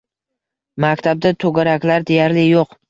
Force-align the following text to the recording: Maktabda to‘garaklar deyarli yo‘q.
Maktabda 0.85 1.35
to‘garaklar 1.45 2.11
deyarli 2.13 2.51
yo‘q. 2.53 2.79